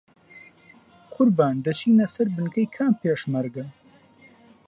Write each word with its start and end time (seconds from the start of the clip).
قوربان 1.13 1.55
دەچینە 1.65 2.05
سەر 2.13 2.27
بنکەی 2.35 2.71
کام 2.77 2.93
پێشمەرگە؟ 3.01 3.65